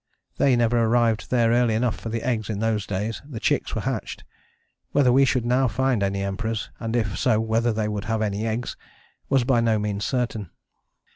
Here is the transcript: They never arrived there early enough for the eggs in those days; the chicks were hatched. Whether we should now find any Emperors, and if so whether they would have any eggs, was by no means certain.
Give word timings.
They 0.37 0.55
never 0.55 0.79
arrived 0.79 1.29
there 1.29 1.51
early 1.51 1.75
enough 1.75 1.95
for 1.99 2.09
the 2.09 2.23
eggs 2.23 2.49
in 2.49 2.57
those 2.57 2.87
days; 2.87 3.21
the 3.23 3.39
chicks 3.39 3.75
were 3.75 3.81
hatched. 3.81 4.23
Whether 4.93 5.11
we 5.13 5.25
should 5.25 5.45
now 5.45 5.67
find 5.67 6.01
any 6.01 6.23
Emperors, 6.23 6.71
and 6.79 6.95
if 6.95 7.15
so 7.19 7.39
whether 7.39 7.71
they 7.71 7.87
would 7.87 8.05
have 8.05 8.23
any 8.23 8.47
eggs, 8.47 8.75
was 9.29 9.43
by 9.43 9.61
no 9.61 9.77
means 9.77 10.03
certain. 10.03 10.49